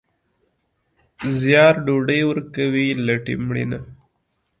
[1.37, 3.79] زیار ډوډۍ ورکوي، لټي مړینه.